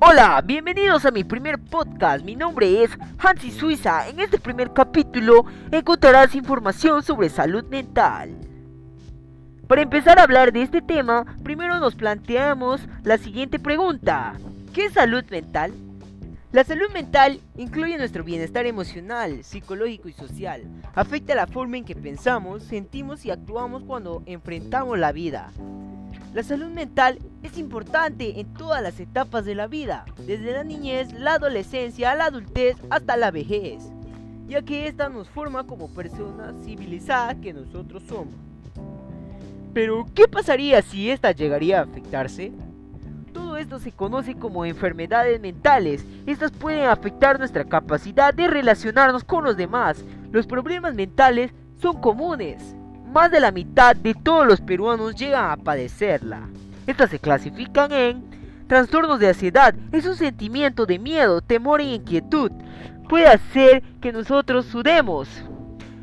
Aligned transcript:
Hola, 0.00 0.40
bienvenidos 0.46 1.04
a 1.06 1.10
mi 1.10 1.24
primer 1.24 1.58
podcast. 1.58 2.24
Mi 2.24 2.36
nombre 2.36 2.84
es 2.84 2.90
Hansi 3.18 3.50
Suiza. 3.50 4.08
En 4.08 4.20
este 4.20 4.38
primer 4.38 4.72
capítulo 4.72 5.44
encontrarás 5.72 6.36
información 6.36 7.02
sobre 7.02 7.28
salud 7.28 7.64
mental. 7.64 8.30
Para 9.66 9.82
empezar 9.82 10.20
a 10.20 10.22
hablar 10.22 10.52
de 10.52 10.62
este 10.62 10.82
tema, 10.82 11.26
primero 11.42 11.80
nos 11.80 11.96
planteamos 11.96 12.80
la 13.02 13.18
siguiente 13.18 13.58
pregunta. 13.58 14.34
¿Qué 14.72 14.84
es 14.84 14.92
salud 14.92 15.24
mental? 15.30 15.72
La 16.52 16.62
salud 16.62 16.90
mental 16.94 17.40
incluye 17.56 17.98
nuestro 17.98 18.22
bienestar 18.22 18.66
emocional, 18.66 19.42
psicológico 19.42 20.08
y 20.08 20.12
social. 20.12 20.62
Afecta 20.94 21.34
la 21.34 21.48
forma 21.48 21.76
en 21.76 21.84
que 21.84 21.96
pensamos, 21.96 22.62
sentimos 22.62 23.26
y 23.26 23.32
actuamos 23.32 23.82
cuando 23.82 24.22
enfrentamos 24.26 24.96
la 24.96 25.10
vida. 25.10 25.50
La 26.34 26.44
salud 26.44 26.68
mental 26.68 27.18
es 27.42 27.58
importante 27.58 28.40
en 28.40 28.52
todas 28.54 28.82
las 28.82 28.98
etapas 29.00 29.44
de 29.44 29.54
la 29.54 29.66
vida, 29.66 30.04
desde 30.26 30.52
la 30.52 30.64
niñez, 30.64 31.12
la 31.12 31.34
adolescencia, 31.34 32.14
la 32.14 32.26
adultez 32.26 32.76
hasta 32.90 33.16
la 33.16 33.30
vejez, 33.30 33.84
ya 34.48 34.62
que 34.62 34.88
esta 34.88 35.08
nos 35.08 35.28
forma 35.28 35.64
como 35.64 35.88
personas 35.88 36.54
civilizadas 36.64 37.36
que 37.36 37.52
nosotros 37.52 38.02
somos. 38.08 38.34
Pero, 39.72 40.06
¿qué 40.14 40.26
pasaría 40.26 40.82
si 40.82 41.10
esta 41.10 41.32
llegaría 41.32 41.78
a 41.78 41.84
afectarse? 41.84 42.52
Todo 43.32 43.56
esto 43.56 43.78
se 43.78 43.92
conoce 43.92 44.34
como 44.34 44.64
enfermedades 44.64 45.40
mentales. 45.40 46.04
Estas 46.26 46.50
pueden 46.50 46.88
afectar 46.88 47.38
nuestra 47.38 47.64
capacidad 47.64 48.34
de 48.34 48.48
relacionarnos 48.48 49.22
con 49.22 49.44
los 49.44 49.56
demás. 49.56 50.04
Los 50.32 50.46
problemas 50.46 50.94
mentales 50.94 51.52
son 51.80 52.00
comunes. 52.00 52.74
Más 53.12 53.30
de 53.30 53.40
la 53.40 53.52
mitad 53.52 53.94
de 53.94 54.14
todos 54.14 54.46
los 54.46 54.60
peruanos 54.60 55.14
llegan 55.14 55.50
a 55.50 55.56
padecerla. 55.56 56.48
Estas 56.88 57.10
se 57.10 57.20
clasifican 57.20 57.92
en 57.92 58.64
trastornos 58.66 59.20
de 59.20 59.28
ansiedad. 59.28 59.76
Es 59.92 60.04
un 60.06 60.16
sentimiento 60.16 60.86
de 60.86 60.98
miedo, 60.98 61.40
temor 61.40 61.80
e 61.80 61.84
inquietud. 61.84 62.50
Puede 63.08 63.28
hacer 63.28 63.84
que 64.00 64.10
nosotros 64.10 64.66
sudemos 64.66 65.28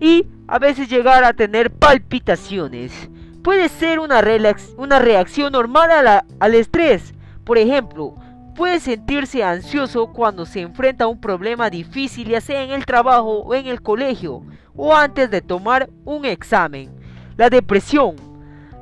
y 0.00 0.26
a 0.46 0.58
veces 0.58 0.88
llegar 0.88 1.22
a 1.24 1.34
tener 1.34 1.70
palpitaciones 1.70 3.10
puede 3.48 3.70
ser 3.70 3.98
una, 3.98 4.20
reacción 4.20 5.52
normal 5.52 5.90
al 6.38 6.54
estrés. 6.54 7.14
Por 7.44 7.56
ejemplo, 7.56 8.14
puede 8.54 8.78
sentirse 8.78 9.42
ansioso 9.42 10.12
cuando 10.12 10.44
se 10.44 10.60
enfrenta 10.60 11.04
a 11.04 11.08
un 11.08 11.18
problema 11.18 11.70
difícil, 11.70 12.28
ya 12.28 12.42
sea 12.42 12.62
en 12.62 12.72
el 12.72 12.84
trabajo 12.84 13.38
o 13.40 13.54
en 13.54 13.66
el 13.66 13.80
colegio, 13.80 14.42
o 14.76 14.94
antes 14.94 15.30
de 15.30 15.40
tomar 15.40 15.88
un 16.04 16.26
examen. 16.26 16.90
La 17.38 17.48
depresión. 17.48 18.16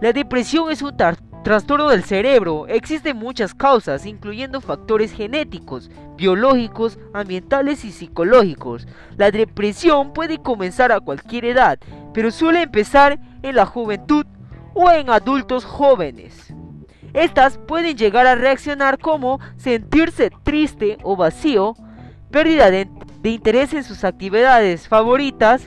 La 0.00 0.12
depresión 0.12 0.69
es 0.72 0.83
un 0.83 0.97
trastorno 1.47 1.91
del 1.91 2.02
cerebro. 2.02 2.66
Existen 2.66 3.16
muchas 3.16 3.55
causas, 3.55 4.05
incluyendo 4.05 4.61
factores 4.61 5.12
genéticos, 5.12 5.92
biológicos, 6.16 6.98
ambientales 7.14 7.84
y 7.84 7.92
psicológicos. 7.92 8.89
La 9.16 9.30
depresión 9.30 10.12
puede 10.12 10.39
comenzar 10.39 10.91
a 10.91 10.98
cualquier 10.98 11.44
edad, 11.44 11.78
pero 12.12 12.33
suele 12.33 12.62
empezar 12.62 13.20
en 13.44 13.55
la 13.55 13.64
juventud 13.64 14.27
o 14.74 14.91
en 14.91 15.08
adultos 15.08 15.64
jóvenes. 15.64 16.52
Estas 17.14 17.58
pueden 17.58 17.97
llegar 17.97 18.27
a 18.27 18.34
reaccionar 18.34 18.98
como 18.98 19.39
sentirse 19.56 20.33
triste 20.42 20.98
o 21.05 21.14
vacío, 21.14 21.77
pérdida 22.33 22.72
de, 22.72 22.89
interés 23.22 23.72
en 23.72 23.84
sus 23.84 24.02
actividades 24.02 24.89
favoritas, 24.89 25.62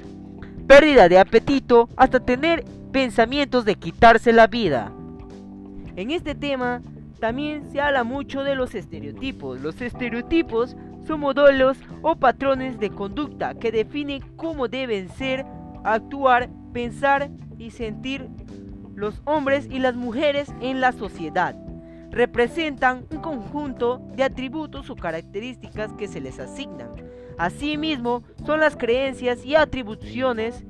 pérdida 0.67 1.07
de 1.07 1.19
apetito, 1.19 1.87
hasta 1.95 2.19
tener 2.19 2.65
pensamientos 2.91 3.63
de 3.63 3.75
quitarse 3.75 4.33
la 4.33 4.47
vida. 4.47 4.91
En 5.99 6.11
este 6.11 6.33
tema 6.33 6.81
también 7.19 7.69
se 7.69 7.81
habla 7.81 8.05
mucho 8.05 8.43
de 8.43 8.55
los 8.55 8.73
estereotipos. 8.73 9.59
Los 9.59 9.81
estereotipos 9.81 10.77
son 11.05 11.19
modelos 11.19 11.77
o 12.01 12.15
patrones 12.15 12.79
de 12.79 12.89
conducta 12.89 13.53
que 13.55 13.69
definen 13.69 14.21
cómo 14.37 14.69
deben 14.69 15.09
ser, 15.09 15.45
actuar, 15.83 16.49
pensar 16.71 17.29
y 17.57 17.71
sentir 17.71 18.29
los 18.95 19.21
hombres 19.25 19.67
y 19.69 19.79
las 19.79 19.97
mujeres 19.97 20.53
en 20.61 20.79
la 20.79 20.93
sociedad. 20.93 21.53
Representan 22.11 23.05
un 23.11 23.17
conjunto 23.17 23.99
de 24.15 24.23
atributos 24.23 24.89
o 24.89 24.95
características 24.95 25.91
que 25.91 26.07
se 26.07 26.21
les 26.21 26.39
asignan. 26.39 26.91
Asimismo, 27.37 28.23
son 28.45 28.61
las 28.61 28.77
creencias 28.77 29.43
y 29.43 29.55
atribuciones 29.55 30.63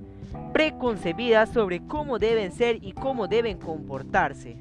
preconcebidas 0.53 1.49
sobre 1.49 1.85
cómo 1.85 2.17
deben 2.17 2.51
ser 2.51 2.83
y 2.83 2.93
cómo 2.93 3.27
deben 3.27 3.59
comportarse. 3.59 4.57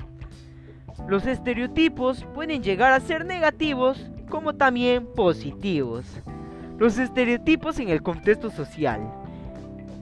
Los 1.08 1.26
estereotipos 1.26 2.26
pueden 2.34 2.62
llegar 2.62 2.92
a 2.92 3.00
ser 3.00 3.24
negativos 3.24 3.98
como 4.28 4.54
también 4.54 5.06
positivos. 5.06 6.04
Los 6.76 6.98
estereotipos 6.98 7.78
en 7.78 7.88
el 7.88 8.02
contexto 8.02 8.50
social. 8.50 9.00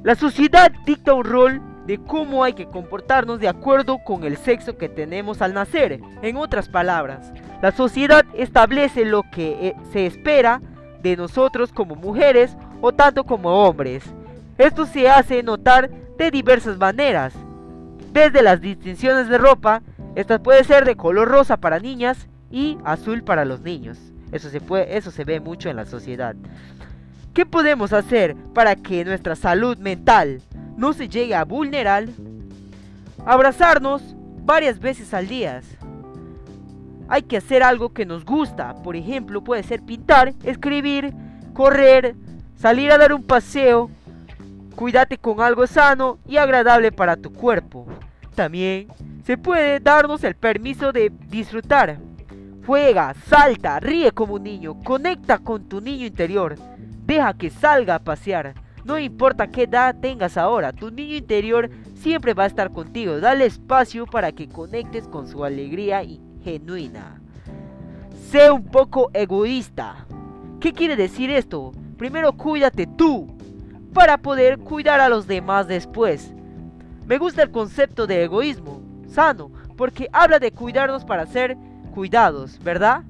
La 0.02 0.16
sociedad 0.16 0.72
dicta 0.84 1.14
un 1.14 1.22
rol 1.22 1.62
de 1.86 1.98
cómo 1.98 2.42
hay 2.42 2.54
que 2.54 2.66
comportarnos 2.66 3.38
de 3.38 3.46
acuerdo 3.46 3.98
con 4.04 4.24
el 4.24 4.36
sexo 4.36 4.76
que 4.76 4.88
tenemos 4.88 5.40
al 5.42 5.54
nacer. 5.54 6.00
En 6.22 6.36
otras 6.36 6.68
palabras, 6.68 7.32
la 7.62 7.70
sociedad 7.70 8.24
establece 8.34 9.04
lo 9.04 9.22
que 9.30 9.68
eh, 9.68 9.76
se 9.92 10.06
espera 10.06 10.60
de 11.02 11.16
nosotros 11.16 11.72
como 11.72 11.94
mujeres 11.94 12.56
o 12.80 12.90
tanto 12.90 13.22
como 13.22 13.64
hombres. 13.64 14.02
Esto 14.58 14.86
se 14.86 15.08
hace 15.08 15.44
notar 15.44 15.88
de 16.18 16.32
diversas 16.32 16.76
maneras. 16.78 17.32
Desde 18.12 18.42
las 18.42 18.60
distinciones 18.60 19.28
de 19.28 19.38
ropa, 19.38 19.82
esta 20.16 20.42
puede 20.42 20.64
ser 20.64 20.84
de 20.84 20.96
color 20.96 21.28
rosa 21.28 21.58
para 21.58 21.78
niñas 21.78 22.26
y 22.50 22.78
azul 22.84 23.22
para 23.22 23.44
los 23.44 23.60
niños. 23.60 23.98
Eso 24.32 24.50
se, 24.50 24.60
puede, 24.60 24.96
eso 24.96 25.12
se 25.12 25.22
ve 25.22 25.38
mucho 25.38 25.70
en 25.70 25.76
la 25.76 25.86
sociedad. 25.86 26.34
¿Qué 27.32 27.46
podemos 27.46 27.92
hacer 27.92 28.34
para 28.54 28.74
que 28.74 29.04
nuestra 29.04 29.36
salud 29.36 29.78
mental 29.78 30.42
no 30.76 30.92
se 30.92 31.08
llegue 31.08 31.34
a 31.34 31.44
vulnerar, 31.44 32.06
abrazarnos 33.24 34.02
varias 34.44 34.78
veces 34.78 35.12
al 35.14 35.26
día. 35.26 35.60
Hay 37.08 37.22
que 37.22 37.36
hacer 37.36 37.62
algo 37.62 37.92
que 37.92 38.06
nos 38.06 38.24
gusta, 38.24 38.74
por 38.82 38.96
ejemplo, 38.96 39.42
puede 39.42 39.62
ser 39.62 39.82
pintar, 39.82 40.34
escribir, 40.44 41.12
correr, 41.52 42.14
salir 42.56 42.90
a 42.92 42.98
dar 42.98 43.12
un 43.12 43.22
paseo. 43.22 43.90
Cuídate 44.74 45.16
con 45.16 45.40
algo 45.40 45.66
sano 45.66 46.18
y 46.26 46.36
agradable 46.36 46.92
para 46.92 47.16
tu 47.16 47.32
cuerpo. 47.32 47.86
También 48.34 48.88
se 49.26 49.36
puede 49.36 49.80
darnos 49.80 50.22
el 50.22 50.36
permiso 50.36 50.92
de 50.92 51.10
disfrutar. 51.26 51.98
Juega, 52.64 53.12
salta, 53.28 53.80
ríe 53.80 54.12
como 54.12 54.34
un 54.34 54.44
niño, 54.44 54.80
conecta 54.84 55.38
con 55.38 55.68
tu 55.68 55.80
niño 55.80 56.06
interior. 56.06 56.54
Deja 57.04 57.34
que 57.34 57.50
salga 57.50 57.96
a 57.96 58.04
pasear. 58.04 58.54
No 58.84 59.00
importa 59.00 59.48
qué 59.48 59.64
edad 59.64 59.96
tengas 60.00 60.36
ahora, 60.36 60.72
tu 60.72 60.92
niño 60.92 61.16
interior 61.16 61.70
siempre 61.96 62.34
va 62.34 62.44
a 62.44 62.46
estar 62.46 62.70
contigo. 62.70 63.18
Dale 63.18 63.46
espacio 63.46 64.06
para 64.06 64.30
que 64.30 64.48
conectes 64.48 65.08
con 65.08 65.26
su 65.26 65.44
alegría 65.44 66.04
genuina. 66.44 67.20
Sé 68.30 68.52
un 68.52 68.62
poco 68.62 69.10
egoísta. 69.12 70.06
¿Qué 70.60 70.72
quiere 70.72 70.94
decir 70.94 71.32
esto? 71.32 71.72
Primero 71.98 72.32
cuídate 72.34 72.86
tú 72.86 73.26
para 73.92 74.18
poder 74.18 74.58
cuidar 74.58 75.00
a 75.00 75.08
los 75.08 75.26
demás 75.26 75.66
después. 75.66 76.32
Me 77.06 77.18
gusta 77.18 77.42
el 77.42 77.50
concepto 77.50 78.06
de 78.06 78.22
egoísmo 78.22 78.75
porque 79.76 80.08
habla 80.12 80.38
de 80.38 80.52
cuidarnos 80.52 81.04
para 81.04 81.26
ser 81.26 81.56
cuidados, 81.94 82.58
¿verdad? 82.62 83.02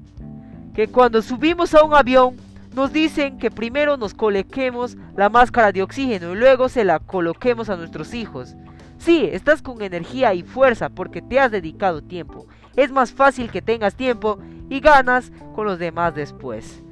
Que 0.73 0.87
cuando 0.87 1.21
subimos 1.21 1.73
a 1.73 1.83
un 1.83 1.93
avión 1.93 2.37
nos 2.73 2.93
dicen 2.93 3.37
que 3.37 3.51
primero 3.51 3.97
nos 3.97 4.13
coloquemos 4.13 4.95
la 5.15 5.29
máscara 5.29 5.71
de 5.71 5.81
oxígeno 5.81 6.33
y 6.33 6.35
luego 6.35 6.69
se 6.69 6.85
la 6.85 6.99
coloquemos 6.99 7.69
a 7.69 7.75
nuestros 7.75 8.13
hijos. 8.13 8.55
Sí, 8.99 9.27
estás 9.31 9.61
con 9.61 9.81
energía 9.81 10.33
y 10.33 10.43
fuerza 10.43 10.89
porque 10.89 11.21
te 11.21 11.39
has 11.39 11.51
dedicado 11.51 12.03
tiempo. 12.03 12.47
Es 12.75 12.91
más 12.91 13.11
fácil 13.11 13.51
que 13.51 13.61
tengas 13.61 13.95
tiempo 13.95 14.39
y 14.69 14.79
ganas 14.79 15.31
con 15.55 15.65
los 15.65 15.79
demás 15.79 16.15
después. 16.15 16.83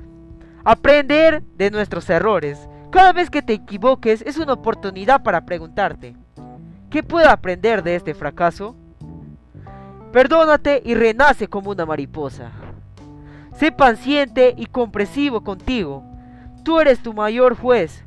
Aprender 0.63 1.43
de 1.55 1.71
nuestros 1.71 2.09
errores. 2.09 2.67
Cada 2.91 3.13
vez 3.13 3.29
que 3.29 3.41
te 3.41 3.53
equivoques 3.53 4.23
es 4.23 4.37
una 4.37 4.53
oportunidad 4.53 5.23
para 5.23 5.45
preguntarte, 5.45 6.15
¿qué 6.89 7.03
puedo 7.03 7.29
aprender 7.29 7.83
de 7.83 7.95
este 7.95 8.13
fracaso? 8.13 8.75
Perdónate 10.15 10.81
y 10.85 10.95
renace 10.95 11.49
como 11.49 11.71
una 11.71 11.85
mariposa. 11.85 12.49
Sé 13.59 13.73
paciente 13.73 14.55
y 14.55 14.65
comprensivo 14.65 15.43
contigo. 15.43 16.05
Tú 16.63 16.79
eres 16.79 17.03
tu 17.03 17.13
mayor 17.13 17.57
juez. 17.57 18.05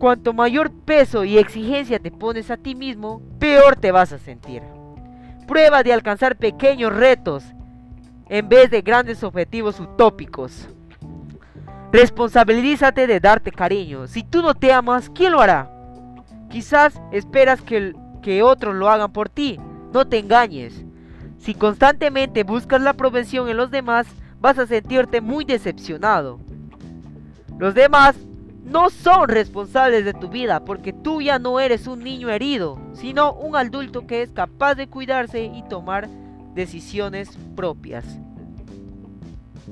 Cuanto 0.00 0.32
mayor 0.32 0.72
peso 0.72 1.22
y 1.22 1.38
exigencia 1.38 2.00
te 2.00 2.10
pones 2.10 2.50
a 2.50 2.56
ti 2.56 2.74
mismo, 2.74 3.22
peor 3.38 3.76
te 3.76 3.92
vas 3.92 4.12
a 4.12 4.18
sentir. 4.18 4.62
Prueba 5.46 5.84
de 5.84 5.92
alcanzar 5.92 6.34
pequeños 6.34 6.92
retos 6.92 7.44
en 8.28 8.48
vez 8.48 8.68
de 8.72 8.82
grandes 8.82 9.22
objetivos 9.22 9.78
utópicos. 9.78 10.68
Responsabilízate 11.92 13.06
de 13.06 13.20
darte 13.20 13.52
cariño. 13.52 14.08
Si 14.08 14.24
tú 14.24 14.42
no 14.42 14.54
te 14.54 14.72
amas, 14.72 15.08
¿quién 15.08 15.30
lo 15.30 15.40
hará? 15.40 15.70
Quizás 16.50 17.00
esperas 17.12 17.62
que, 17.62 17.94
que 18.22 18.42
otros 18.42 18.74
lo 18.74 18.90
hagan 18.90 19.12
por 19.12 19.28
ti. 19.28 19.60
No 19.92 20.04
te 20.04 20.18
engañes. 20.18 20.85
Si 21.46 21.54
constantemente 21.54 22.42
buscas 22.42 22.82
la 22.82 22.90
aprobación 22.90 23.48
en 23.48 23.56
los 23.56 23.70
demás, 23.70 24.08
vas 24.40 24.58
a 24.58 24.66
sentirte 24.66 25.20
muy 25.20 25.44
decepcionado. 25.44 26.40
Los 27.56 27.72
demás 27.72 28.16
no 28.64 28.90
son 28.90 29.28
responsables 29.28 30.04
de 30.04 30.12
tu 30.12 30.28
vida 30.28 30.64
porque 30.64 30.92
tú 30.92 31.22
ya 31.22 31.38
no 31.38 31.60
eres 31.60 31.86
un 31.86 32.02
niño 32.02 32.30
herido, 32.30 32.80
sino 32.94 33.32
un 33.32 33.54
adulto 33.54 34.08
que 34.08 34.22
es 34.22 34.32
capaz 34.32 34.74
de 34.74 34.88
cuidarse 34.88 35.44
y 35.44 35.62
tomar 35.68 36.08
decisiones 36.56 37.38
propias. 37.54 38.04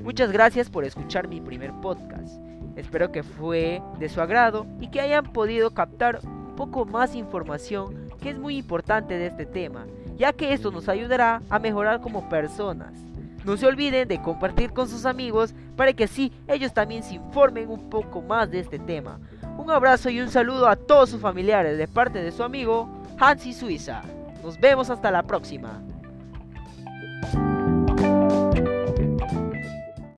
Muchas 0.01 0.31
gracias 0.31 0.69
por 0.69 0.85
escuchar 0.85 1.27
mi 1.27 1.41
primer 1.41 1.73
podcast. 1.81 2.39
Espero 2.77 3.11
que 3.11 3.21
fue 3.21 3.81
de 3.99 4.07
su 4.07 4.21
agrado 4.21 4.65
y 4.79 4.87
que 4.87 5.01
hayan 5.01 5.25
podido 5.25 5.71
captar 5.71 6.21
un 6.23 6.55
poco 6.55 6.85
más 6.85 7.15
información 7.15 8.07
que 8.21 8.29
es 8.29 8.37
muy 8.37 8.55
importante 8.55 9.17
de 9.17 9.27
este 9.27 9.45
tema, 9.45 9.85
ya 10.17 10.33
que 10.33 10.53
esto 10.53 10.71
nos 10.71 10.89
ayudará 10.89 11.41
a 11.49 11.59
mejorar 11.59 12.01
como 12.01 12.29
personas. 12.29 12.93
No 13.43 13.57
se 13.57 13.67
olviden 13.67 14.07
de 14.07 14.21
compartir 14.21 14.71
con 14.71 14.89
sus 14.89 15.05
amigos 15.05 15.53
para 15.75 15.93
que 15.93 16.05
así 16.05 16.31
ellos 16.47 16.73
también 16.73 17.03
se 17.03 17.15
informen 17.15 17.69
un 17.69 17.89
poco 17.89 18.21
más 18.21 18.49
de 18.49 18.59
este 18.59 18.79
tema. 18.79 19.19
Un 19.57 19.69
abrazo 19.69 20.09
y 20.09 20.19
un 20.19 20.29
saludo 20.29 20.67
a 20.67 20.75
todos 20.75 21.11
sus 21.11 21.21
familiares 21.21 21.77
de 21.77 21.87
parte 21.87 22.23
de 22.23 22.31
su 22.31 22.43
amigo 22.43 22.89
Hansi 23.19 23.53
Suiza. 23.53 24.01
Nos 24.43 24.59
vemos 24.59 24.89
hasta 24.89 25.11
la 25.11 25.23
próxima. 25.23 25.81